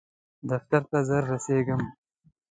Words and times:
دفتر 0.49 0.81
ته 0.89 0.97
ژر 1.07 1.23
رسیږم 1.31 1.81